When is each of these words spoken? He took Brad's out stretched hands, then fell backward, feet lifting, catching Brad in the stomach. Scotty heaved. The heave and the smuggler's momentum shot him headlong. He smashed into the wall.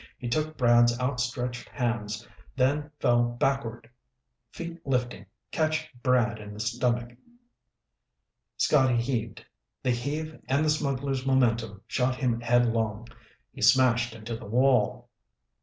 He 0.17 0.27
took 0.27 0.57
Brad's 0.57 0.97
out 0.97 1.19
stretched 1.19 1.69
hands, 1.69 2.27
then 2.57 2.89
fell 2.99 3.21
backward, 3.21 3.87
feet 4.49 4.79
lifting, 4.83 5.27
catching 5.51 5.89
Brad 6.01 6.39
in 6.39 6.55
the 6.55 6.59
stomach. 6.59 7.15
Scotty 8.57 8.95
heaved. 8.97 9.45
The 9.83 9.91
heave 9.91 10.41
and 10.49 10.65
the 10.65 10.71
smuggler's 10.71 11.23
momentum 11.23 11.83
shot 11.85 12.15
him 12.15 12.41
headlong. 12.41 13.09
He 13.51 13.61
smashed 13.61 14.15
into 14.15 14.35
the 14.35 14.47
wall. 14.47 15.07